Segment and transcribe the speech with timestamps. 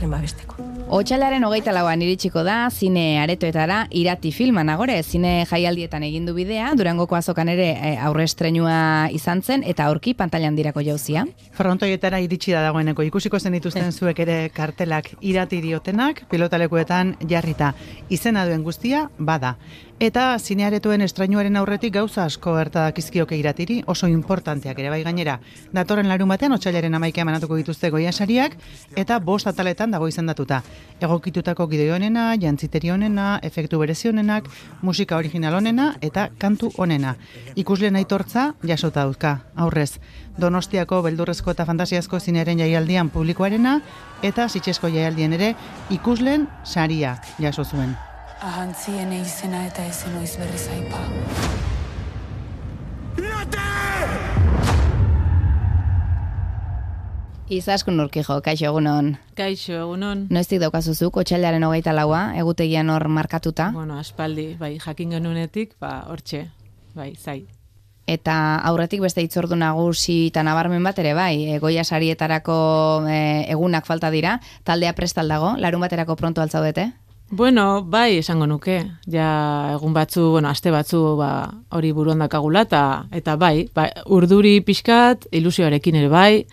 [0.00, 0.56] elkarren babesteko.
[0.90, 7.14] Otxalaren hogeita lauan iritsiko da, zine aretoetara irati filman agore, zine jaialdietan egindu bidea, durangoko
[7.14, 11.26] azokan ere e, aurre estrenua izan zen, eta aurki pantailan dirako jauzia.
[11.54, 17.74] Frontoietara iritsi da dagoeneko ikusiko zen dituzten zuek ere kartelak irati diotenak, pilotalekuetan jarrita.
[18.10, 19.56] Izena duen guztia, bada.
[20.00, 25.34] Eta zinearetuen estrainuaren aurretik gauza asko gertadak izkioke iratiri, oso importanteak ere bai gainera.
[25.76, 28.56] Datorren larun batean, otxailaren amaika emanatuko dituzte goia sariak,
[28.96, 30.62] eta bost ataletan dago izendatuta.
[31.04, 34.48] Egokitutako gidoi honena, jantziteri honena, efektu berezi honenak,
[34.80, 37.18] musika original honena, eta kantu honena.
[37.54, 39.98] Ikusleen aitortza, jasota duzka, aurrez.
[40.40, 43.82] Donostiako beldurrezko eta fantasiazko zinearen jaialdian publikoarena,
[44.22, 45.56] eta zitsesko jaialdien ere,
[45.92, 47.98] ikusleen saria jaso zuen.
[48.40, 51.00] Ahantzien izena eta ezen oiz berri zaipa.
[57.50, 59.10] Izaskun urkijo, kaixo egunon.
[59.36, 60.22] Kaixo, egunon.
[60.32, 63.72] Noiztik daukazuzuk, otxailaren hogeita laua, egutegian hor markatuta.
[63.74, 66.46] Bueno, aspaldi, bai, jakin genunetik, ba, hortxe,
[66.94, 67.42] bai, zai.
[68.08, 68.38] Eta
[68.70, 72.56] aurretik beste itzordu nagusi eta nabarmen bat ere bai, e, goia sarietarako
[73.04, 73.20] e,
[73.52, 76.88] egunak falta dira, taldea prestal dago, larun baterako pronto altzaudete?
[77.32, 78.80] Bueno, bai, esango nuke.
[79.06, 81.28] Ja, egun batzu, bueno, aste batzu, ba,
[81.70, 82.80] hori buruan dakagula, eta,
[83.14, 86.46] eta bai, bai, urduri pixkat, ilusioarekin ere bai,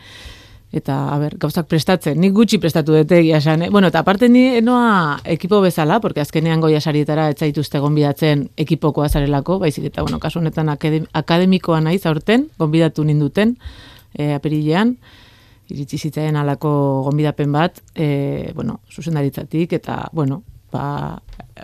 [0.78, 3.70] eta, a ber, gauzak prestatzen, nik gutxi prestatu dute egia esan, eh?
[3.74, 9.58] Bueno, eta aparte ni enoa ekipo bezala, porque azkenean goia sarietara etzaituzte gonbidatzen ekipokoa zarelako,
[9.64, 13.56] baizik eta, bueno, kasu honetan akadem, akademikoa naiz aurten, gonbidatu ninduten,
[14.14, 14.94] e, aperilean,
[15.74, 16.76] iritsi zitzaien alako
[17.10, 20.44] gonbidapen bat, e, bueno, zuzendaritzatik, eta, bueno,
[20.78, 20.88] ba,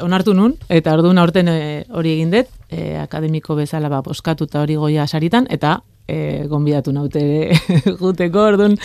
[0.01, 1.57] onartu nun, eta orduan aurten e,
[1.93, 7.21] hori egin dut, e, akademiko bezala ba, boskatuta hori goia saritan, eta e, gonbidatu naute
[7.27, 8.77] ere juteko, orduan,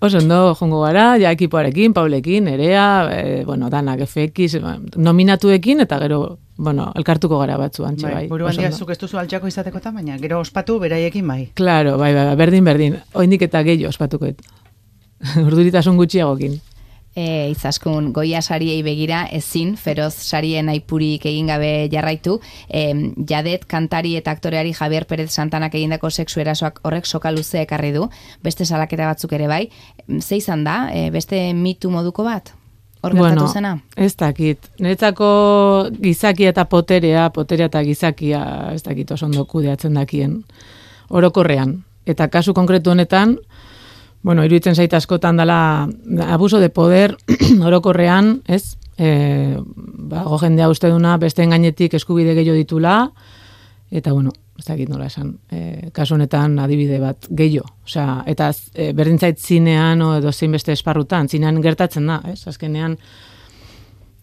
[0.00, 5.98] oso ondo jongo gara, ja ekipoarekin, Paulekin, Nerea, e, bueno, danak FX, ba, nominatuekin, eta
[6.04, 7.94] gero, bueno, elkartuko gara batzu bai.
[8.02, 8.76] bai dira ondo.
[8.76, 11.50] zuk ez duzu altxako izateko eta baina, gero ospatu beraiekin bai.
[11.54, 12.96] Claro, bai, bai, bai, berdin, berdin.
[13.14, 14.42] Oindik eta gehiago ospatukoet.
[15.46, 16.60] Urduritasun gutxiagokin.
[17.18, 22.36] E, izaskun goia sariei begira ezin, feroz sarien aipurik egin gabe jarraitu,
[22.70, 22.84] e,
[23.26, 28.06] jadet kantari eta aktoreari Javier Pérez Santanak egindako sexu erasoak horrek soka luze ekarri du,
[28.44, 29.64] beste salaketa batzuk ere bai,
[30.20, 32.54] ze izan da, e, beste mitu moduko bat?
[33.02, 33.76] Hor gertatu zena?
[33.96, 34.70] ez dakit.
[34.78, 35.28] Niretzako
[36.02, 38.42] gizaki eta poterea, poterea eta gizakia,
[38.74, 40.42] ez dakit oso ondo kudeatzen dakien,
[41.08, 41.80] orokorrean.
[42.06, 43.36] Eta kasu konkretu honetan,
[44.22, 45.88] bueno, iruditzen zait askotan dela
[46.26, 47.16] abuso de poder
[47.68, 48.76] orokorrean, ez?
[48.98, 49.56] E,
[50.10, 52.96] ba, jendea uste duna besteen gainetik eskubide gehiago ditula,
[53.90, 57.70] eta bueno, ez dakit nola esan, e, kasu honetan adibide bat gehiago.
[57.86, 62.40] Osea, eta e, berdin zait zinean o edo zein beste esparrutan, zinean gertatzen da, ez?
[62.50, 62.98] Azkenean,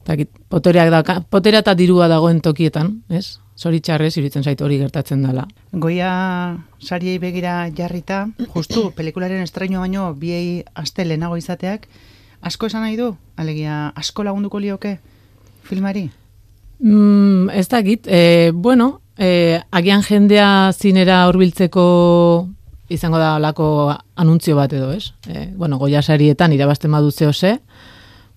[0.06, 3.40] dakit, potereak da, potera eta dirua dagoen tokietan, ez?
[3.56, 5.46] Zoritxarrez, iruditzen zait hori gertatzen dela.
[5.72, 6.10] Goia
[6.84, 11.88] sariei begira jarrita, justu pelikularen estrainua baino biei aste lehenago izateak,
[12.42, 13.14] asko esan nahi du?
[13.40, 14.98] Alegia, asko lagunduko lioke
[15.64, 16.10] filmari?
[16.80, 21.86] Mm, ez dakit, e, bueno, e, agian jendea zinera hurbiltzeko
[22.90, 23.68] izango da olako
[24.16, 25.14] anuntzio bat edo, ez?
[25.28, 27.60] E, bueno, goia sarietan irabazten badu zehose,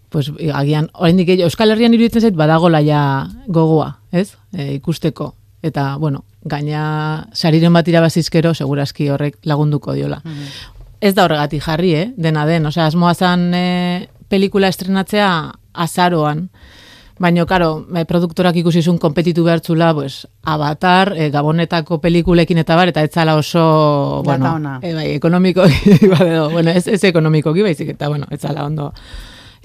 [0.08, 3.02] pues agian, oraindik Euskal Herrian iruditzen zait badagola ja
[3.46, 4.32] gogoa, ez?
[4.52, 5.34] E, ikusteko.
[5.62, 10.22] Eta, bueno, gaina sariren bat irabazizkero, segurazki horrek lagunduko diola.
[11.00, 12.08] Ez da horregatik jarri, eh?
[12.16, 12.66] dena den.
[12.70, 15.30] Osea, asmoa zan e, pelikula estrenatzea
[15.74, 16.48] azaroan.
[17.18, 22.92] Baina, karo, e, produktorak ikusi zuen kompetitu behartzula, pues, Avatar, e, Gabonetako pelikulekin eta bar,
[22.92, 24.76] eta ez zala oso, Data bueno, ona.
[24.82, 25.66] e, bai, ekonomiko,
[26.28, 28.92] edo, bueno, ez, ez ekonomikoki, baizik, eta, bueno, ez zala ondo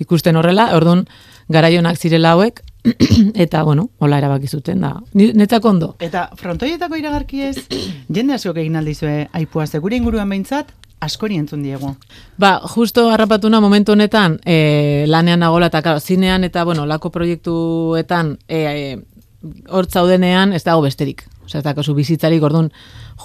[0.02, 1.06] ikusten horrela, orduan,
[1.50, 2.62] garaionak zirela hauek,
[3.46, 4.96] eta, bueno, hola erabaki zuten, da.
[5.14, 5.96] Netzako ondo.
[6.04, 7.58] Eta frontoietako iragarki ez,
[8.16, 10.74] jende askok egin aldizue aipua, ze gure inguruan behintzat,
[11.04, 11.94] askori entzun diegu.
[12.40, 18.38] Ba, justo harrapatuna momentu honetan e, lanean nagola eta claro, zinean eta bueno, lako proiektuetan
[18.48, 21.26] e, e, hor zaudenean ez dago besterik.
[21.44, 22.72] Osea, ez dago zu bizitzarik, orduan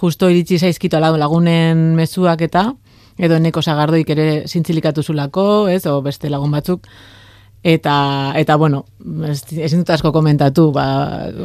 [0.01, 2.73] justo iritsi zaizkito lagunen mezuak eta
[3.19, 6.87] edo eneko sagardoik ere zintzilikatu zulako, ez, o beste lagun batzuk.
[7.67, 8.85] Eta, eta bueno,
[9.27, 10.85] ez, ezin dut asko komentatu, ba,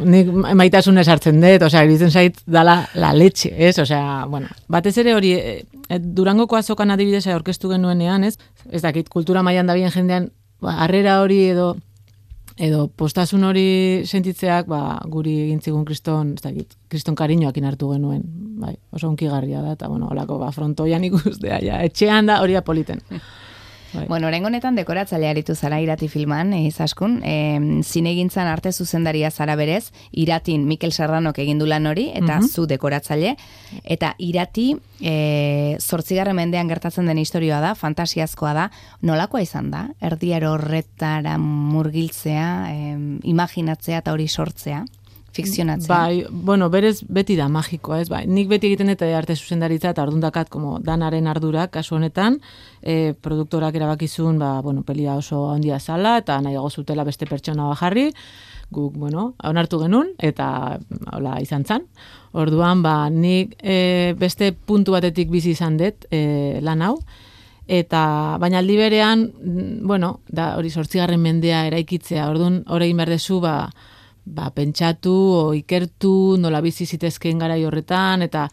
[0.06, 3.74] nik maitasunez hartzen dut, osea, iruditzen zait dala la leche, ez?
[3.82, 8.38] Osea, bueno, batez ere hori, e, Durangoko azokan adibidez aurkeztu genuenean, ez?
[8.70, 10.30] Ez dakit, kultura mailan dabien jendean,
[10.62, 11.74] ba, harrera hori edo
[12.56, 13.66] edo postasun hori
[14.06, 18.22] sentitzeak, ba, guri egin zigun kriston, ez dakit, kriston kariñoakin hartu genuen,
[18.60, 22.62] bai, oso unkigarria da, eta bueno, holako, ba, frontoian ikustea, ja, etxean da hori da
[22.66, 23.02] politen.
[23.94, 24.06] bai.
[24.08, 29.56] Bueno, orengo honetan dekoratzaile aritu zara irati filman, eh, izaskun, e, zinegintzan arte zuzendaria zara
[29.56, 32.48] berez, iratin Mikel Serranok egin du lan hori, eta Mhm.
[32.48, 33.36] zu dekoratzaile,
[33.84, 38.70] eta irati e, zortzigarren mendean gertatzen den historioa da, fantasiazkoa da,
[39.02, 44.84] nolakoa izan da, erdiar horretara murgiltzea, e, imaginatzea eta hori sortzea,
[45.34, 45.88] fikzionatzea.
[45.90, 48.08] Bai, bueno, berez beti da magikoa, ez?
[48.12, 52.38] Bai, nik beti egiten dut arte zuzendaritza eta ordun dakat como danaren ardura kasu honetan,
[52.82, 57.78] eh produktorak erabakizun, ba, bueno, pelia oso handia zala eta nahiago zutela beste pertsona bat
[57.78, 58.10] jarri,
[58.70, 60.78] guk, bueno, onartu genuen eta
[61.12, 61.86] hola izan zan.
[62.32, 66.96] Orduan, ba, nik e, beste puntu batetik bizi izan dut e, lan hau,
[67.66, 73.14] eta baina aldi berean, mm, bueno, da hori sortzigarren mendea eraikitzea, orduan hori egin behar
[73.14, 73.70] dezu, ba,
[74.24, 78.48] ba, pentsatu o ikertu nola bizi zitezkeen garai horretan eta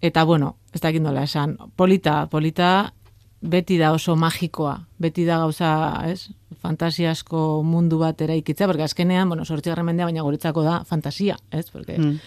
[0.00, 2.92] eta bueno, ez dakit nola esan, polita, polita
[3.40, 5.70] beti da oso magikoa, beti da gauza,
[6.06, 6.28] ez?
[6.62, 11.70] Fantasiasko mundu bat eraikitzea, porque azkenean, bueno, sortzigarren mendea baina guretzako da fantasia, ez?
[11.70, 12.18] Porque Mm.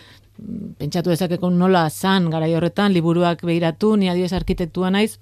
[0.77, 5.19] pentsatu dezakeko nola zan garai horretan, liburuak behiratu, ni adiez arkitektua naiz,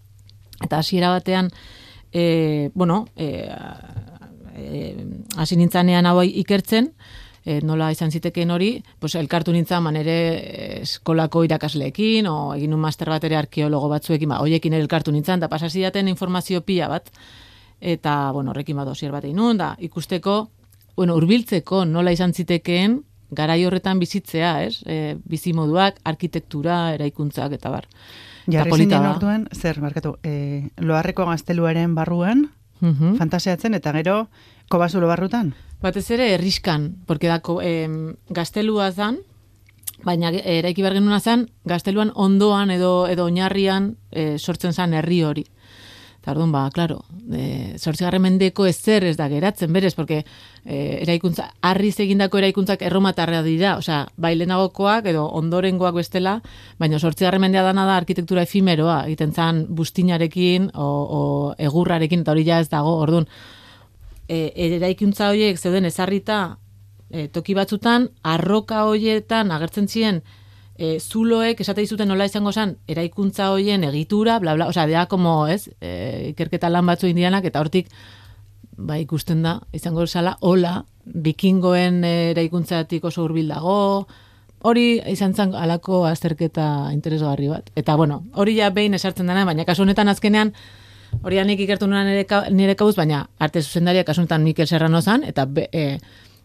[0.63, 1.49] eta hasiera batean,
[2.13, 3.49] e, bueno, e,
[4.55, 4.95] e,
[5.35, 6.93] hasi nintzanean hau ikertzen,
[7.49, 8.69] e, nola izan zitekeen hori,
[9.01, 13.89] pues elkartu nintzen man ere eh, eskolako irakasleekin, o egin un master bat ere arkeologo
[13.89, 17.09] batzuekin, ba, hoiekin ere elkartu nintzen, da pasasi daten informazio pila bat,
[17.79, 20.39] eta, bueno, horrekin bat dosier bat egin da, ikusteko,
[20.99, 22.99] bueno, urbiltzeko nola izan zitekeen,
[23.31, 24.81] garai horretan bizitzea, ez?
[24.85, 27.87] E, bizimoduak, arkitektura, eraikuntzak, eta bar.
[28.49, 32.49] Jarri zinen orduan, zer, markatu, e, loarreko gazteluaren barruan,
[32.81, 33.17] Mhm.
[33.17, 34.29] fantasiatzen, eta gero,
[34.69, 35.53] kobazulo barrutan?
[35.81, 39.21] Batez ere erriskan, porque dako em, gaztelua zan,
[40.03, 45.45] baina eraiki behar genuna zan, gazteluan ondoan edo edo oinarrian e, sortzen zan herri hori.
[46.19, 46.97] Eta orduan, ba, klaro,
[47.31, 50.17] e, zortzigarren mendeko ezer ez da geratzen, berez, porque
[50.65, 56.41] e, eraikuntza, harriz egindako eraikuntzak erromatarra dira, osea, bai lehenagokoak edo ondorengoak bestela,
[56.77, 61.23] baina zortzigarren mendea dana da arkitektura efimeroa, egiten zan bustinarekin o, o
[61.55, 63.29] egurrarekin, eta hori ja ez dago, orduan,
[64.29, 66.59] e, eraikuntza horiek zeuden ezarrita
[67.09, 70.21] e, toki batzutan, arroka horietan agertzen ziren
[70.77, 75.47] e, zuloek esate dizuten nola izango zen eraikuntza hoien egitura, bla bla, osea, dea como,
[75.47, 77.91] ez, e, ikerketa lan batzu indianak eta hortik
[78.79, 84.07] ba ikusten da izango zala hola bikingoen eraikuntzatik oso hurbil dago.
[84.63, 87.71] Hori izan zen alako azterketa interesgarri bat.
[87.79, 90.53] Eta bueno, hori ja behin esartzen dena, baina kasu honetan azkenean
[91.23, 95.23] hori nik ikertu nuen nire, nire kabuz, baina arte zuzendaria kasu honetan Mikel Serrano zan,
[95.27, 95.99] eta be, e,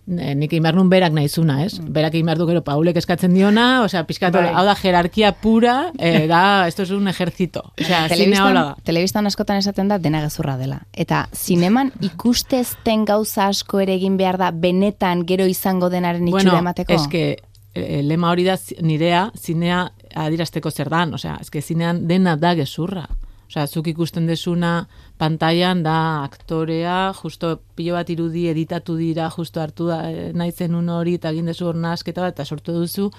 [0.06, 1.78] e, nik behar nuen berak naizuna, ez?
[1.78, 4.52] Berak egin behar du gero Paulek eskatzen diona, osea, pizkatu, Bai.
[4.54, 7.64] hau da jerarkia pura, e, da, esto es un ejército.
[7.80, 8.76] Osea, zinea hola da.
[8.84, 10.82] Telebistan, askotan esaten da dena gezurra dela.
[10.92, 16.94] Eta zineman ikustezten gauza asko ere egin behar da benetan gero izango denaren itxura emateko?
[16.94, 17.26] eske,
[17.74, 23.08] e, lema hori da nirea, zinea adirazteko zer dan, osea, eske zinean dena da gezurra.
[23.48, 24.86] Osea, zuk ikusten desuna
[25.20, 30.88] pantailan da aktorea, justo pilo bat irudi editatu dira, justo hartu da, e, nahi zenun
[30.88, 33.10] hori, eta egin dezu hor bat, eta sortu duzu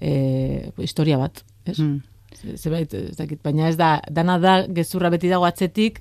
[0.00, 1.78] e, historia bat, ez?
[1.78, 2.00] Mm.
[2.38, 6.00] Ze- Zebait, ez dakit, baina ez da, dana da gezurra beti dago atzetik,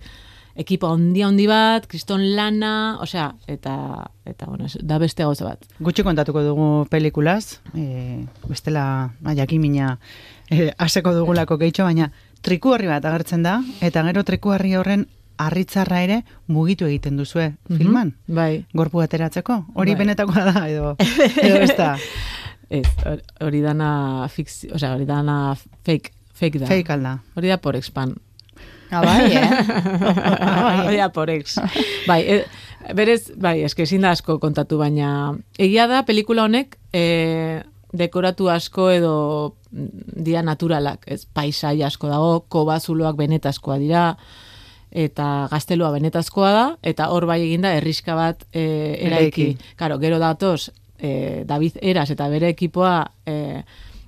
[0.57, 3.73] ekipa handi handi bat, kriston lana, osea, eta,
[4.25, 5.65] eta bueno, da beste gauza bat.
[5.79, 9.97] Gutxi kontatuko dugu pelikulaz, e, bestela jakimina
[10.49, 15.07] e, aseko dugulako gehitxo, baina triku horri bat agertzen da, eta gero triku horri horren
[15.37, 18.15] harritzarra ere mugitu egiten duzue filman.
[18.27, 18.65] Bai.
[18.73, 19.59] Gorpu ateratzeko?
[19.75, 19.99] Hori Bai.
[20.05, 20.95] benetakoa da, edo,
[21.43, 21.95] edo ez da,
[22.69, 25.55] Ez, hor- hori dana fikzio, osea, hori dana
[25.87, 26.67] fake, fake da.
[26.67, 27.13] fake alda.
[27.39, 28.11] Hori da por expan.
[28.91, 29.47] Ah, bai, eh?
[30.87, 31.55] hori da por ex.
[32.07, 37.61] bai, e, berez, bai, eske ezin da asko kontatu, baina egia da pelikula honek e,
[37.93, 39.13] dekoratu asko edo
[39.71, 39.87] mm,
[40.25, 44.03] dira naturalak, ez paisai asko dago, kobazuloak benetazkoa dira,
[44.91, 48.63] eta gaztelua benetazkoa da, eta hor bai eginda herriska bat e,
[49.07, 49.51] eraiki.
[49.79, 53.63] Karo, gero datoz, e, David Eras eta bere ekipoa e,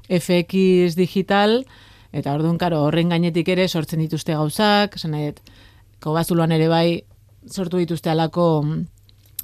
[0.10, 1.64] FX digital,
[2.12, 5.44] eta orduan, karo, horren gainetik ere sortzen dituzte gauzak, dut,
[6.00, 7.04] kobazuloan ere bai
[7.48, 8.86] sortu dituzte alako, mm,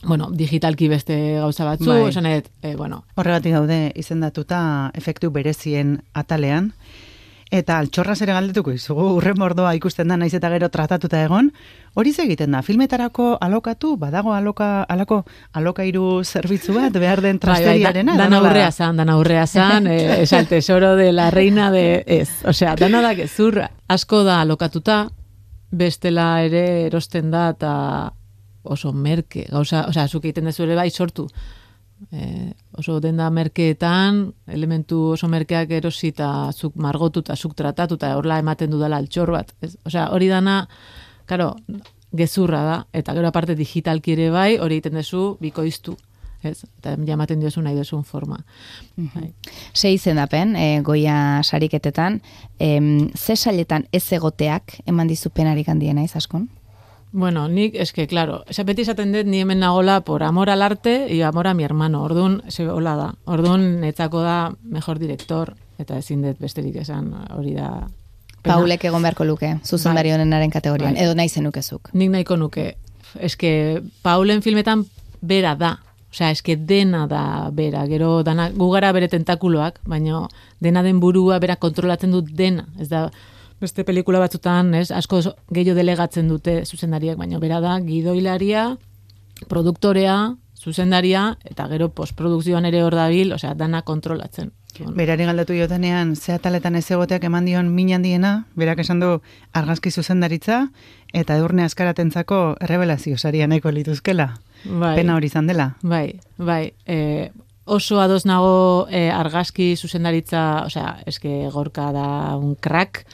[0.04, 2.10] bueno, digitalki beste gauza batzu, Bai.
[2.10, 6.74] esan dut, e, bueno, Horregatik daude izendatuta efektu berezien atalean.
[7.54, 11.52] Eta altxorraz ere galdetuko izugu, urren mordoa ikusten da naiz eta gero tratatuta egon.
[11.94, 15.24] Hori egiten da, filmetarako alokatu, badago aloka, alako
[15.54, 18.12] alokairu zerbitzu bat, behar den trasteriarena.
[18.16, 21.72] Bai, bai, dana aurrea zan, dana aurrea zan, eh, es el tesoro de la reina
[21.72, 22.30] de ez.
[22.44, 23.70] Osea, dana da gezurra.
[23.88, 25.08] Asko da alokatuta,
[25.72, 27.74] bestela ere erosten da eta
[28.66, 31.28] oso merke, gauza, osea, zuk egiten dezu ere bai sortu.
[32.12, 38.16] E, oso denda merkeetan, elementu oso merkeak erosi eta zuk margotu eta zuk tratatu eta
[38.18, 39.54] horla ematen dudala altxor bat.
[39.62, 39.76] Ez?
[39.88, 40.66] Osea, hori dana,
[41.26, 41.54] karo,
[42.16, 45.96] gezurra da, eta gero aparte digitalki ere bai, hori egiten dezu bikoiztu.
[46.46, 48.38] Ez, eta jamaten diozu nahi duzun forma.
[49.16, 49.32] Bai.
[49.74, 52.20] Ze izendapen, e, goia sariketetan,
[52.60, 56.50] em, ze sailetan ez egoteak eman dizu penarik handiena izaskun?
[57.16, 61.08] Bueno, nik, eske, claro, esa beti esaten dut ni hemen nagola por amor al arte
[61.08, 62.02] y amor a mi hermano.
[62.04, 63.14] Ordun, ze hola da.
[63.24, 67.88] Ordun netzako da mejor director eta ezin dut besterik esan hori da.
[68.42, 68.58] pena.
[68.58, 70.18] Paulek egon beharko luke, zuzendari Bai.
[70.18, 71.04] honenaren kategorian, Bai.
[71.06, 71.88] edo nahi zenukezuk.
[71.94, 72.76] Nik nahiko nuke.
[73.16, 74.84] Eske, Paulen filmetan
[75.22, 75.78] bera da.
[76.12, 77.86] Osea, eske dena da bera.
[77.88, 80.28] Gero dana, gu gara bere tentakuloak, baina
[80.60, 82.68] dena den burua bera kontrolatzen dut dena.
[82.78, 83.10] Ez da,
[83.62, 85.22] beste pelikula batzutan, ez, asko
[85.54, 88.76] gehiago delegatzen dute zuzendariak, baina bera da gidoilaria,
[89.52, 94.52] produktorea, zuzendaria, eta gero postprodukzioan ere hor dabil, osea, dana kontrolatzen.
[94.76, 99.12] Berari galdatu jotenean, ze ataletan ez egoteak eman dion min handiena, berak esan du
[99.56, 100.66] argazki zuzendaritza,
[101.14, 104.34] eta edurne askaratentzako errebelazio saria nahiko lituzkela.
[104.66, 104.96] Bai.
[104.98, 105.76] Pena hori izan dela.
[105.82, 106.74] Bai, bai.
[106.86, 107.32] E,
[107.64, 113.06] oso ados nago e, argazki zuzendaritza, osea, eske gorka da un crack,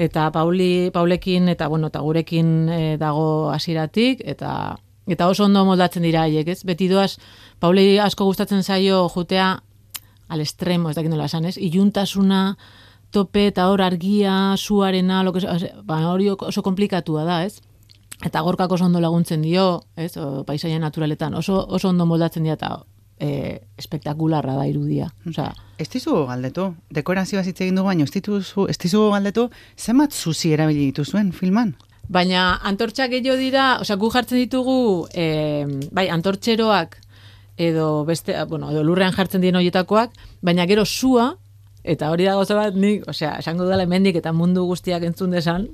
[0.00, 4.78] eta Pauli, Paulekin, eta bueno, eta gurekin e, dago hasieratik eta
[5.10, 6.62] eta oso ondo moldatzen dira haiek, ez?
[6.64, 7.18] Beti doaz,
[7.60, 9.58] Pauli asko gustatzen zaio jutea
[10.30, 11.56] al extremo, ez dakit nola esan, ez?
[11.58, 12.56] Iluntasuna,
[13.10, 15.42] tope eta hor argia, suarena, lo que,
[15.84, 17.60] ba, hori oso komplikatua da, ez?
[18.24, 20.14] Eta gorkak oso ondo laguntzen dio, ez?
[20.16, 22.78] O, paisaia naturaletan, oso, oso ondo moldatzen dira eta
[23.20, 25.10] e, espektakularra da irudia.
[25.28, 29.46] Osea, Ez dizu galdetu, dekorazioa hitz egin dugu baino, ez dizu galdetu,
[29.78, 31.74] zenbat zuzi erabili dituzuen filman?
[32.10, 36.98] Baina antortxak gehiago dira, osea, gu jartzen ditugu, e, bai, antortxeroak
[37.60, 41.30] edo beste, bueno, edo lurrean jartzen dien horietakoak, baina gero sua,
[41.84, 45.68] eta hori da gauza bat nik, osea, esango dela hemendik eta mundu guztiak entzun desan,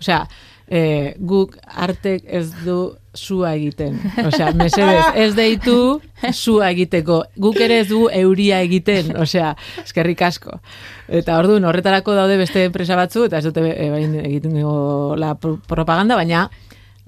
[0.00, 0.24] osea,
[0.68, 3.98] e, guk artek ez du sua egiten.
[4.26, 6.00] Osea, mesedez, ez deitu
[6.32, 7.22] sua egiteko.
[7.36, 9.50] Guk ere ez du euria egiten, osea,
[9.84, 10.60] eskerrik asko.
[11.08, 14.56] Eta orduan horretarako daude beste enpresa batzu, eta ez dute e, bain egiten
[15.20, 16.46] la pro- propaganda, baina,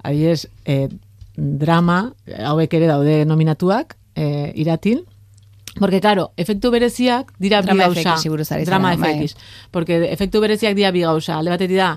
[0.03, 0.87] adibidez, e,
[1.35, 2.13] drama,
[2.45, 5.01] hauek ere daude nominatuak, e, iratin,
[5.77, 8.13] Porque, claro, efektu bereziak dira bi Drama gauza.
[8.15, 9.17] FX buruz ari Drama bai.
[9.27, 9.35] FX.
[9.75, 11.35] Porque efektu bereziak dira bi gauza.
[11.35, 11.89] Alde batetik da,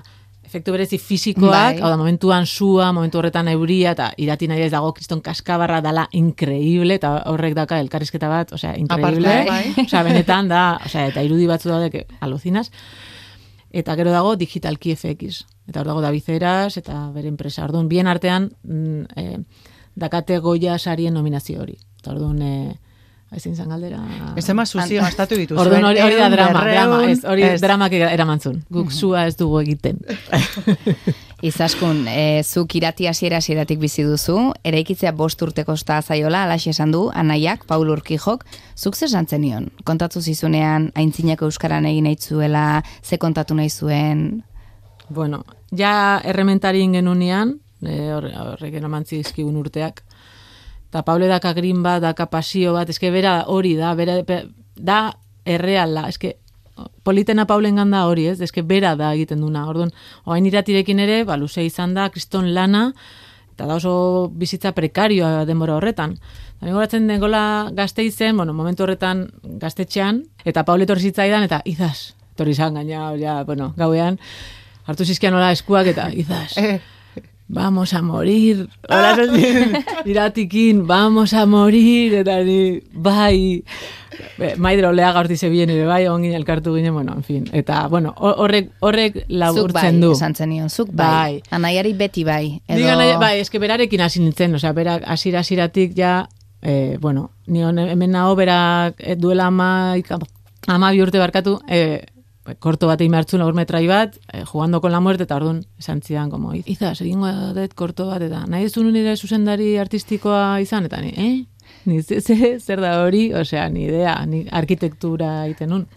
[0.49, 1.81] efektu berezi fisikoak, Bai.
[1.83, 6.07] hau da, momentuan sua, momentu horretan euria, eta irati nahi ez dago kriston kaskabarra dala
[6.17, 9.29] increíble, eta horrek daka elkarrizketa bat, osea, increíble.
[9.29, 9.85] Aparte, bai.
[9.85, 12.71] Osea, benetan da, osea, eta irudi batzu daude que alucinas.
[13.69, 15.43] Eta gero dago digitalki FX.
[15.69, 17.67] Eta hor dago David Zeras, eta bere enpresa.
[17.67, 19.37] Orduan, bien artean, mm, eh,
[19.93, 21.77] dakate goia sarien nominazio hori.
[22.01, 22.79] Eta orduan, eh,
[23.35, 23.99] ezin zan galdera...
[24.37, 25.61] Ez ema zuzi gastatu dituzuen.
[25.67, 27.61] Orduan hori, hori da drama, drama, ez, hori ez.
[27.61, 28.63] dramak eramantzun.
[28.73, 29.99] Guk sua ez dugu egiten.
[31.41, 34.35] Izaskun, e, zuk irati hasiera hasieratik bizi duzu,
[34.67, 38.43] eraikitzea bost urteko sta zaiola, alaxe esan du, anaiak, Paul Urkijok,
[38.75, 39.69] zuk zer esan zenion?
[39.87, 44.43] Kontatu zizunean, aintzinako euskaran egin nahi zuela, ze kontatu nahi zuen,
[45.09, 45.39] Bueno,
[45.73, 50.03] ja errementarien genunean, e, hor- horrek eraman zizkigun urteak,
[50.89, 55.13] eta Paule daka grin bat, daka pasio bat, eske bera hori da, bera, be- da
[55.45, 56.35] erreala, eske
[57.03, 58.39] politena Paulen da hori, ez?
[58.41, 59.65] Eske bera da egiten duna.
[59.67, 59.91] Orduan,
[60.25, 62.93] orain iratirekin ere, ba, luze izan da, kriston lana,
[63.53, 66.13] eta da oso bizitza prekarioa denbora horretan.
[66.61, 69.27] Eta goratzen dengola gazte izen, bueno, momentu horretan
[69.59, 74.17] gaztetxean, eta Paule etorri zitzaidan, eta izaz, etorri izan gaina, ja, bueno, gauean,
[74.87, 76.79] hartu zizkian nola eskuak, eta izaz, Eh,
[77.49, 78.69] vamos a morir.
[78.87, 79.17] Hola,
[80.05, 83.63] iratikin, vamos a morir, eta ni, bai,
[84.57, 87.45] maidro lea gaurti zebien ere bai, ongin elkartu ginen, bueno, en fin.
[87.51, 90.11] Eta, bueno, hor- horrek, horrek zuk bai, laburtzen du.
[90.13, 91.41] esan zenion, zuk bai, Bai.
[91.51, 92.77] anaiari beti bai, edo...
[92.77, 96.27] Diga bai, eske berarekin hasi nintzen, osea, berak hasira hasiratik ja,
[96.61, 99.95] eh, bueno, ni hone- hemen nago berak eh, duela ama,
[100.67, 102.05] ama bi urte barkatu, eh,
[102.59, 106.29] korto bat egin behartzun metrai bat, eh, jugando con la muerte, eta orduan esan zidan,
[106.29, 111.13] como, izaz, egingo dut korto bat, eta nahi ez nire zuzendari artistikoa izan, eta ni,
[111.17, 111.45] eh?
[111.85, 115.87] Ni ze, ze- zer da hori, osea, ni idea, ni arkitektura egiten nun.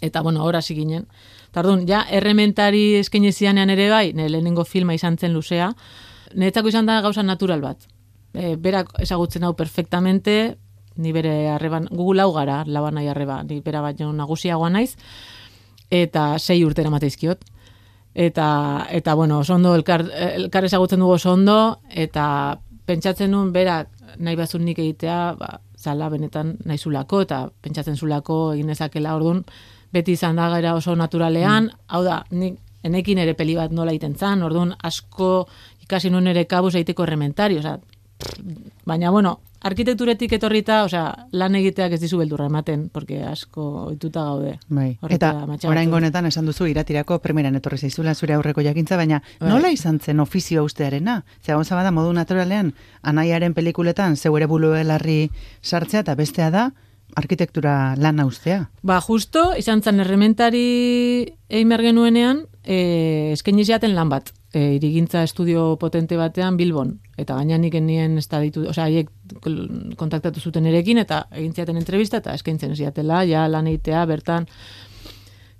[0.00, 1.06] Eta, bueno, ahora hasi ginen.
[1.50, 5.72] Eta orduan, ja, errementari eskaini zidanean ere bai, nire lehenengo filma izan zen luzea,
[6.34, 7.78] niretzako izan da gauza natural bat.
[8.34, 10.56] E, berak ezagutzen hau perfectamente,
[10.96, 14.96] ni bere arreban, gugu lau gara, lau nahi arreba, ni bera baino nagusiagoa naiz,
[15.94, 17.44] eta sei urtera mateizkiot.
[18.14, 23.88] eta eta bueno, oso ondo elkar elkar ezagutzen dugu oso ondo eta pentsatzen nuen berak
[24.18, 29.42] nahi bazun nik egitea, ba, zala benetan naizulako eta pentsatzen zulako egin dezakela ordun
[29.92, 34.14] beti izan da gara oso naturalean, hau da, nik enekin ere peli bat nola iten
[34.14, 35.46] zan, orduan asko
[35.82, 37.78] ikasi nuen ere kabuz egiteko errementari, osea,
[38.86, 44.54] baina bueno, arkitekturetik etorrita, osea, lan egiteak ez dizu beldurra ematen, porque asko ohituta gaude.
[44.68, 44.90] Bai.
[45.08, 45.72] Eta matxagatu.
[45.72, 49.48] orain honetan esan duzu iratirako primeran etorri zaizula zure aurreko jakintza, baina Bai.
[49.48, 51.22] nola izan zen ofizioa ustearena?
[51.40, 55.30] Ze gauza bada modu naturalean, anaiaren pelikuletan zeure buluelarri
[55.62, 56.70] sartzea eta bestea da
[57.16, 58.68] arkitektura lana ustea.
[58.82, 64.32] Ba, justo, izan zen errementari eimer genuenean, e, eskaini lan bat.
[64.54, 67.00] E, irigintza estudio potente batean Bilbon.
[67.18, 69.10] Eta gaina nik nien ez da ditu, osea, haiek
[69.98, 74.46] kontaktatu zuten erekin, eta egin ziaten entrevista, eta eskaintzen ziatela, ja lan egitea, bertan,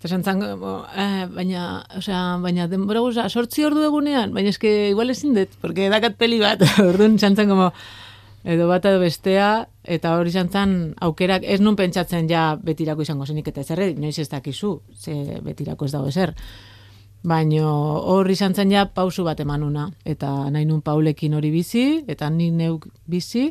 [0.04, 4.90] Eta esan zan, bo, eh, baina, osea, baina denbora guza, sortzi ordu egunean, baina eske
[4.90, 6.60] igual ezin dut, porque dakat peli bat,
[6.90, 7.70] orduan zen, como,
[8.44, 9.64] edo bat edo bestea,
[9.96, 14.18] eta hori izan zen, aukerak, ez nun pentsatzen ja betirako izango zenik eta zerre, noiz
[14.18, 16.34] ez dakizu, ze betirako ez dago ezer.
[17.24, 17.68] Baino
[18.04, 22.50] hor izan zen ja pausu bat emanuna, eta nahi nun paulekin hori bizi, eta ni
[22.52, 23.48] neuk bizi,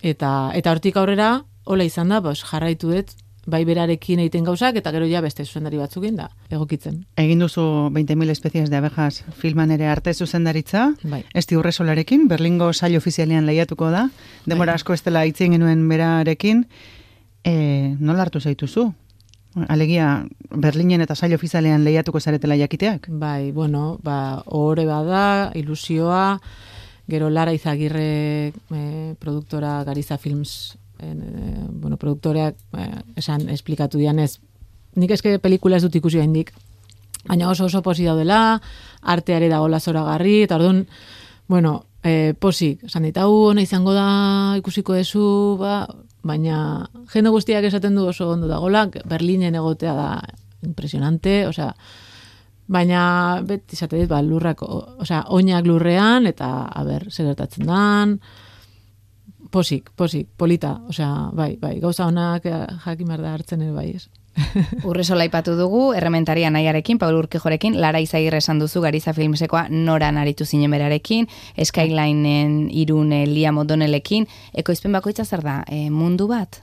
[0.00, 3.12] eta eta hortik aurrera, hola izan da, bos, jarraitu dut,
[3.46, 7.02] bai berarekin egiten gauzak, eta gero ja beste zuzendari batzuk da, egokitzen.
[7.18, 11.24] Egin duzu 20.000 espezies de abejas filman ere arte zuzendaritza, Bai.
[11.34, 14.08] Esti urresolarekin, Berlingo saio ofizialean lehiatuko da,
[14.46, 16.64] demora asko ez dela itzen genuen berarekin,
[17.44, 18.92] e, nola hartu zaituzu?
[19.68, 23.08] Alegia, Berlinen eta saio ofizialean lehiatuko zaretela jakiteak?
[23.08, 26.40] Bai, bueno, ba, ohore bada, ilusioa,
[27.08, 31.14] gero Lara Izagirre eh, produktora Gariza Films, eh,
[31.68, 34.38] bueno, produktoreak eh, esan esplikatu dianez,
[34.96, 36.54] nik eske pelikula ez dut ikusi gaindik,
[37.26, 38.60] baina oso oso posi daudela,
[39.02, 40.86] arteare dagoela zoragarri, eta orduan,
[41.48, 45.84] bueno, eh, posik, esan dit, ona izango da ikusiko dezu, ba,
[46.22, 50.08] baina jende guztiak esaten du oso ondo dagoela, Berlinen egotea da
[50.62, 51.72] impresionante, osea,
[52.72, 57.66] baina beti izate dit, ba, lurrak, o- osea, oinak lurrean, eta, a ber, zer gertatzen
[57.66, 58.20] dan,
[59.52, 63.88] posik, posik, polita, osea, bai, bai, gauza honak eh, jakin behar da hartzen ere bai,
[63.98, 64.06] ez.
[64.88, 70.46] Urresola aipatu dugu, errementaria nahiarekin, Paul Urkijorekin, Lara Izagirre esan duzu, Gariza Filmsekoa noran aritu
[70.46, 76.62] zinen berarekin, Skylineen irune Lia Modonelekin, ekoizpen bakoitza zer da, e, mundu bat?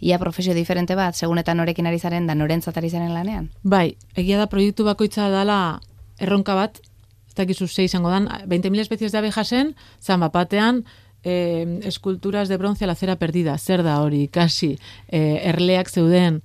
[0.00, 3.48] Ia profesio diferente bat, segun eta norekin ari zaren da, norentzat ari zaren lanean?
[3.62, 5.80] Bai, egia da proiektu bakoitza dala
[6.20, 6.82] erronka bat,
[7.28, 10.84] ez dakizu ze izango dan, 20.000 espezies de abejasen, zan bapatean,
[11.24, 16.42] eh, eskulturas de bronce a la cera perdida, zer da hori, kasi, eh, erleak zeuden,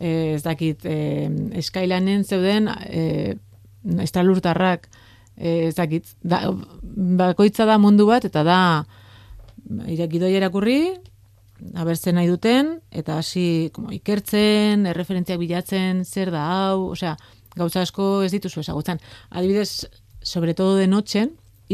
[0.00, 1.28] eh, ez dakit, eh,
[1.60, 3.36] eskailanen zeuden, eh,
[4.00, 4.88] estralurtarrak,
[5.36, 6.50] eh, ez dakit, da,
[7.20, 8.60] bakoitza da mundu bat, eta da,
[9.86, 10.80] irakidoi erakurri,
[11.76, 17.16] abertzen nahi duten, eta hasi como, ikertzen, erreferentziak bilatzen, zer da hau, osea,
[17.56, 19.00] gauza asko ez dituzu ezagutzen.
[19.30, 19.86] Adibidez,
[20.22, 21.28] sobre todo de noche,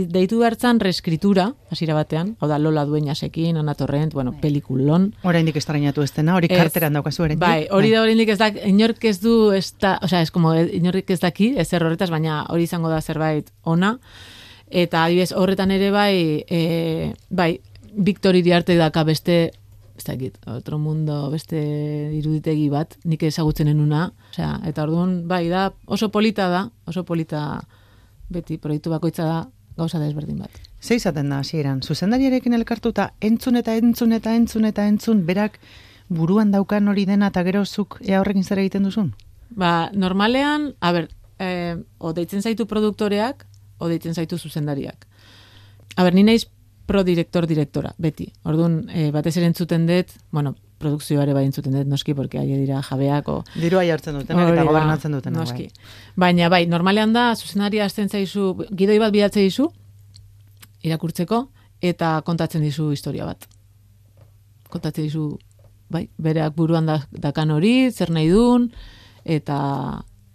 [0.04, 5.14] deitu hartzan reeskritura, hasiera batean, hau da Lola Dueñasekin, Ana Torrent, bueno, pelikulon.
[5.24, 7.36] Oraindik estrainatu ez dena, hori karteran daukazu ere.
[7.40, 10.68] Bai, hori da oraindik ez da, inork ez du, ez da, osea, ez como, eh,
[10.76, 13.96] inork ez daki, ez horretaz, baina hori izango da zerbait ona.
[14.68, 17.54] Eta adibidez, horretan ere bai, e, bai,
[17.96, 19.52] Victor Iriarte daka beste,
[19.96, 21.56] ez dakit, otro mundo, beste
[22.12, 27.62] iruditegi bat, nik ezagutzen enuna, osea, eta orduan, bai, da, oso polita da, oso polita
[28.28, 29.44] beti, proiektu bakoitza da,
[29.76, 30.50] gauza desberdin bat.
[30.80, 35.60] Ze izaten da hasieran, zuzendariarekin elkartuta entzun eta entzun eta entzun eta entzun berak
[36.08, 39.12] buruan daukan hori dena eta gero zuk ea horrekin zer egiten duzun?
[39.50, 41.08] Ba, normalean, a ber,
[41.38, 43.46] eh, o deitzen zaitu produktoreak,
[43.78, 45.06] o deitzen zaitu zuzendariak.
[45.96, 46.46] A ber, ni naiz
[46.86, 48.30] pro-direktor direktora, beti.
[48.44, 52.82] Orduan, eh, batez ere entzuten dut, bueno, produkzioare bai entzuten dut, noski, porque aie dira
[52.84, 55.46] jabeak, o, Dirua jartzen dutenak Hori eta gobernatzen dutenak.
[55.46, 55.68] Noski.
[55.70, 56.26] bai.
[56.26, 59.70] Baina bai, normalean da, zuzendaria hasten zaizu, gidoi bat bidatze dizu,
[60.84, 61.46] irakurtzeko,
[61.80, 63.48] eta kontatzen dizu historia bat.
[64.72, 65.30] Kontatzen dizu,
[65.92, 68.70] bai, bereak buruan da, dakan hori, zer nahi dun,
[69.24, 69.58] eta,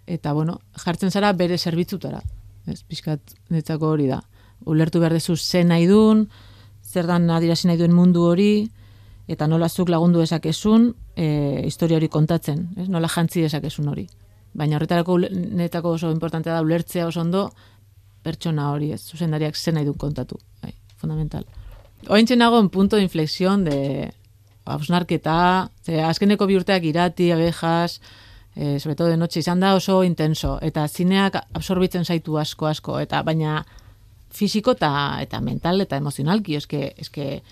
[0.06, 2.22] eta bueno, jartzen zara bere zerbitzutara.
[2.66, 4.20] Ez, pixkat netzako hori da.
[4.66, 6.26] Ulertu behar dezu zen nahi dun,
[6.82, 8.70] zer dan adirazi nahi duen mundu hori,
[9.28, 12.88] eta nola zuk lagundu dezakezun e, historia hori kontatzen, ez?
[12.88, 14.06] nola jantzi dezakezun hori.
[14.52, 17.50] Baina horretarako netako oso importantea da ulertzea oso ondo
[18.22, 19.00] pertsona hori, ez?
[19.02, 21.46] Zuzendariak zen nahi duen kontatu, bai, fundamental.
[22.08, 24.12] Ointxe nago en punto de inflexión de
[24.64, 28.00] hausnarketa, ze azkeneko bi urteak irati, abejas,
[28.54, 32.98] e, sobre todo de noche izan da oso intenso, eta zineak absorbitzen zaitu asko asko,
[33.00, 33.64] eta baina
[34.30, 37.42] fisiko eta, eta mental eta emozionalki, eske, eske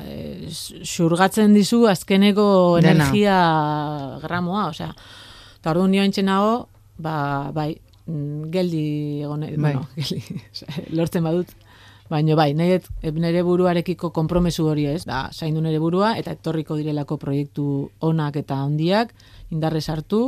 [0.00, 0.48] e,
[0.84, 2.46] xurgatzen dizu azkeneko
[2.80, 2.94] Dena.
[2.94, 3.38] energia
[4.22, 4.92] gramoa, osea,
[5.60, 9.56] eta orduan nio nago, ba, bai, mm, geldi egon, Bai.
[9.56, 10.22] bueno, geldi,
[10.90, 11.54] lortzen badut,
[12.06, 16.76] Baina bai, nahi dut nire buruarekiko konpromesu hori ez, da, zaindu nire burua, eta etorriko
[16.78, 17.64] direlako proiektu
[18.06, 19.10] onak eta handiak,
[19.50, 20.20] indarrez hartu,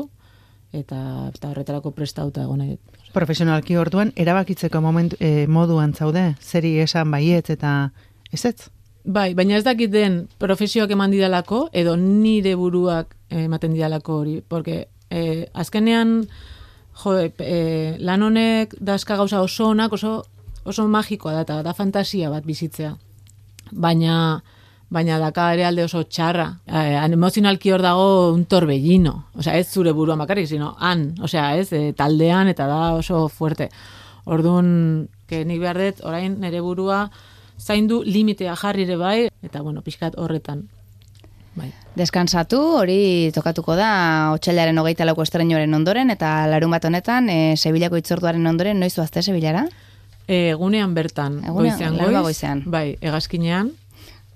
[0.74, 2.78] eta, eta horretarako prestauta egon nahi.
[3.14, 7.92] Profesionalki orduan, erabakitzeko moment, eh, moduan zaude, zeri esan baietz eta
[8.32, 8.72] ezetz?
[9.04, 14.40] Bai, baina ez dakit den profesioak eman didalako, edo nire buruak eh, ematen didalako hori,
[14.46, 16.28] porque eh, azkenean,
[17.02, 20.24] jo, eh, lan honek dazka gauza oso onak, oso,
[20.64, 22.96] oso magikoa da, eta da fantasia bat bizitzea.
[23.72, 24.42] Baina,
[24.90, 26.48] baina daka ere alde oso txarra.
[26.66, 29.14] Eh, emozionalki hor dago un torbellino.
[29.38, 31.14] Osea, ez zure buruan bakarrik, sino han.
[31.22, 33.70] Osea, ez, eh, taldean eta da oso fuerte.
[34.24, 37.06] Orduan, que nik behar dut, orain nire burua
[37.58, 40.68] zaindu limitea jarri ere bai, eta bueno, pixkat horretan.
[41.58, 41.72] Bai.
[41.98, 43.90] Deskansatu, hori tokatuko da
[44.36, 49.24] otxailaren hogeita lauko estreñoren ondoren, eta larun bat honetan, e, Sevillako itzorduaren ondoren, noiz zuazte
[49.26, 49.66] Sevillara?
[50.28, 52.62] E, egunean bertan, Egunean, goizean goiz, goizean.
[52.66, 53.72] bai, egazkinean,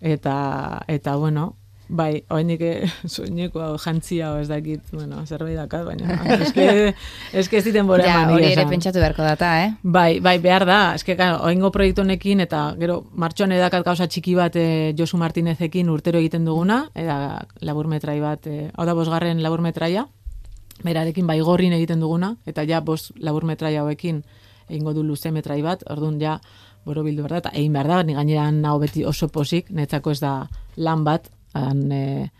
[0.01, 1.53] eta, eta bueno,
[1.89, 2.63] bai, oainik
[3.15, 6.95] soineko jantzia o ez dakit, bueno, zerbait dakat, baina eske,
[7.33, 9.73] eske ez diten bora Ja, eman, hori egia ere pentsatu beharko data, eh?
[9.83, 14.35] Bai, bai, behar da, eske, claro, oingo proiektu honekin, eta gero, martxoan edakat gauza txiki
[14.39, 14.67] bat e,
[14.99, 20.07] Josu Martinezekin urtero egiten duguna, eta laburmetrai bat, e, hau da bosgarren laburmetraia,
[20.83, 24.23] berarekin bai gorrin egiten duguna, eta ja bos laburmetraia hauekin
[24.69, 26.39] egingo du luze metrai bat, orduan ja
[26.87, 30.15] boro bildu behar da, eta egin behar da, ni gainera naho beti oso posik, netzako
[30.15, 30.33] ez da
[30.77, 32.31] lan bat, han, e,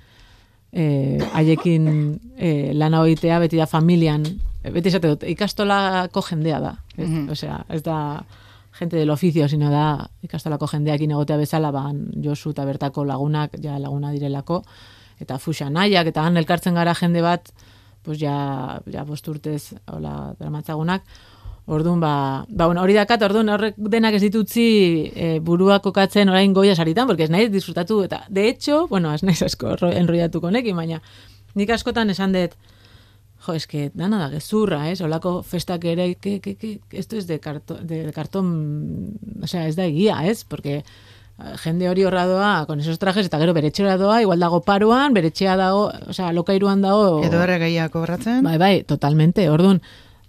[0.73, 4.25] e, haiekin e, lana hoitea, beti da familian,
[4.63, 7.29] beti esate dut, ikastolako jendea da, ez, Mhm.
[7.31, 8.25] osea, ez da
[8.79, 13.79] gente del oficio, sino da ikastolako jendeakin egotea bezala, ban Josu eta bertako lagunak, ja
[13.79, 14.63] laguna direlako,
[15.21, 17.53] eta fuxa nahiak, eta han elkartzen gara jende bat,
[18.03, 21.03] pues ja, ja bost urtez, hola, dramatzagunak,
[21.67, 24.65] Orduan, ba, ba bueno, hori dakat, orduan horrek denak ez ditutzi
[25.15, 29.23] e, burua kokatzen orain goia saritan, porque ez nahi disfrutatu, eta de hecho, bueno, ez
[29.23, 30.99] naiz asko ro- enrollatuko nekin, baina
[31.55, 32.57] nik askotan esan dut,
[33.47, 37.39] jo, eske, dana da gezurra, ez, olako festak ere, que, que, que, esto es de,
[37.39, 42.67] carto, de cartón, o sea, ez da egia, ez, porque eh, jende hori horra doa,
[42.67, 46.13] con esos trajes, eta gero bere etxera doa, igual dago paroan, bere etxea dago, o
[46.13, 47.21] sea, lokairuan dago...
[47.23, 48.43] Edo erre gehiago kobratzen?
[48.43, 49.49] Bai, bai, totalmente.
[49.51, 49.81] Orduan,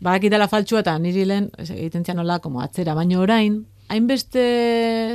[0.03, 3.63] badakitela faltsua eta niri lehen egiten zian nola, como atzera, baino orain,
[3.93, 4.43] hainbeste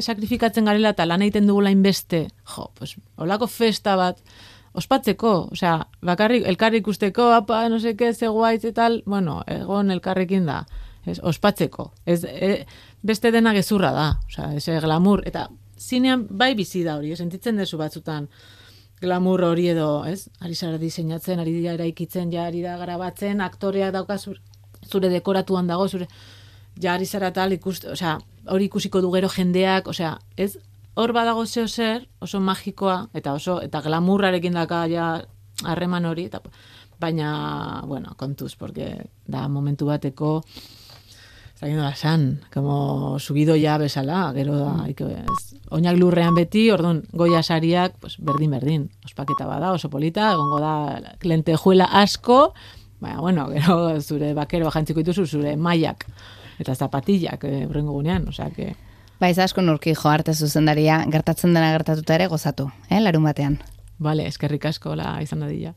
[0.00, 4.20] sakrifikatzen garela eta lan egiten dugula hainbeste, jo, pues, olako festa bat,
[4.78, 10.62] ospatzeko, osea, bakarrik, elkarrik ikusteko, apa, no seke, zegoaitz eta tal, bueno, egon elkarrekin da,
[11.06, 11.90] ez, ospatzeko.
[12.06, 12.52] Ez, e,
[13.02, 15.48] beste dena gezurra da, osea, ez glamour, eta
[15.78, 18.28] zinean bai bizi da hori, sentitzen dezu batzutan,
[19.00, 20.28] glamour hori edo, ez?
[20.42, 24.18] Ari zara diseinatzen, ari dira eraikitzen, ja ari da garabatzen, aktoreak dauka
[24.88, 26.08] zure, dekoratuan dago, zure
[26.80, 30.56] ja ari zara tal ikust, osea, hori ikusiko du gero jendeak, osea, ez
[30.98, 35.06] hor badago zeo zer, oso magikoa eta oso eta glamurrarekin daka ja
[35.64, 36.40] harreman hori eta
[36.98, 40.42] baina, bueno, kontuz, porque da momentu bateko
[41.58, 44.90] Zain da san, como subido ya bezala, gero da, mm.
[45.10, 50.60] ez, oinak lurrean beti, orduan, goia sariak, pues, berdin, berdin, ospaketa bada, oso polita, egongo
[50.62, 50.74] da,
[51.26, 52.54] lentejuela asko,
[53.00, 56.06] baina, bueno, gero zure bakero jantziko dituzu, zure maiak,
[56.58, 58.74] eta zapatillak, eh, urrengo gunean, osea, que...
[59.18, 63.58] Baiz asko nurki jo arte zuzendaria, gertatzen dena gertatuta ere gozatu, eh, larun batean.
[63.98, 65.74] Vale, eskerrik asko la izan dadila.